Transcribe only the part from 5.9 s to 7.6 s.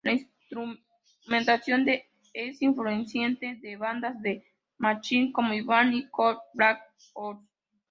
y Coal Black Horse.